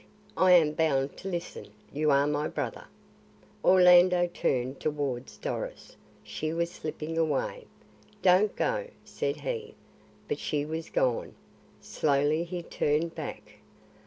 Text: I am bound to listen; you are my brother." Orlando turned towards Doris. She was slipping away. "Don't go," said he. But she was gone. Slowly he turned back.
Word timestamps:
I 0.35 0.53
am 0.53 0.71
bound 0.73 1.15
to 1.17 1.27
listen; 1.27 1.67
you 1.93 2.09
are 2.09 2.25
my 2.25 2.47
brother." 2.47 2.87
Orlando 3.63 4.25
turned 4.25 4.79
towards 4.79 5.37
Doris. 5.37 5.95
She 6.23 6.51
was 6.53 6.71
slipping 6.71 7.19
away. 7.19 7.65
"Don't 8.23 8.55
go," 8.55 8.87
said 9.05 9.41
he. 9.41 9.75
But 10.27 10.39
she 10.39 10.65
was 10.65 10.89
gone. 10.89 11.35
Slowly 11.81 12.45
he 12.45 12.63
turned 12.63 13.13
back. 13.13 13.59